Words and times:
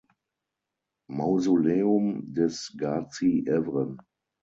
Mausoleum 1.11 2.25
des 2.33 2.73
Gazi 2.75 3.43
Evren. 3.45 3.99